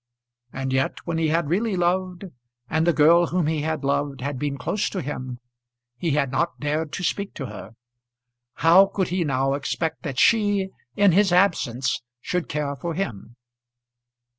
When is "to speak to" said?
6.93-7.45